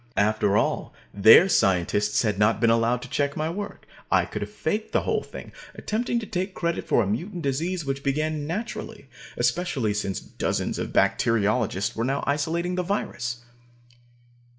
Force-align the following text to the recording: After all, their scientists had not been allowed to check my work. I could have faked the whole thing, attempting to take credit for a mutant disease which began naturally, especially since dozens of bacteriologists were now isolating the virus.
After 0.17 0.57
all, 0.57 0.95
their 1.13 1.47
scientists 1.47 2.23
had 2.23 2.39
not 2.39 2.59
been 2.59 2.71
allowed 2.71 3.03
to 3.03 3.07
check 3.07 3.37
my 3.37 3.51
work. 3.51 3.85
I 4.11 4.25
could 4.25 4.41
have 4.41 4.49
faked 4.49 4.93
the 4.93 5.01
whole 5.03 5.21
thing, 5.21 5.51
attempting 5.75 6.17
to 6.21 6.25
take 6.25 6.55
credit 6.55 6.87
for 6.87 7.03
a 7.03 7.07
mutant 7.07 7.43
disease 7.43 7.85
which 7.85 8.01
began 8.01 8.47
naturally, 8.47 9.09
especially 9.37 9.93
since 9.93 10.19
dozens 10.19 10.79
of 10.79 10.91
bacteriologists 10.91 11.95
were 11.95 12.03
now 12.03 12.23
isolating 12.25 12.73
the 12.73 12.81
virus. 12.81 13.41